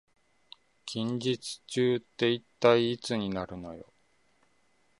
[0.83, 3.93] 近日中って一体いつになるのよ